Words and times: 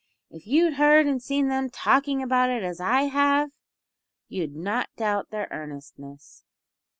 If 0.31 0.47
you'd 0.47 0.77
heard 0.77 1.05
and 1.05 1.21
seen 1.21 1.47
them 1.47 1.69
talking 1.69 2.23
about 2.23 2.49
it 2.49 2.63
as 2.63 2.79
I 2.79 3.03
have, 3.03 3.51
you'd 4.27 4.55
not 4.55 4.89
doubt 4.97 5.29
their 5.29 5.47
earnestness. 5.51 6.43